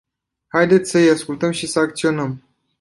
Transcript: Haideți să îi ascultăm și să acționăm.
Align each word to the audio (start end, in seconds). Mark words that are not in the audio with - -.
Haideți 0.47 0.89
să 0.89 0.97
îi 0.97 1.09
ascultăm 1.09 1.51
și 1.51 1.67
să 1.67 1.79
acționăm. 1.79 2.43